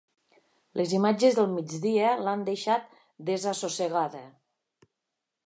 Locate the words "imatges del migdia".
0.99-2.15